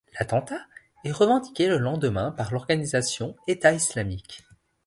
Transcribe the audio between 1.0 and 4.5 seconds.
est revendiqué le lendemain par l'organisation État islamique.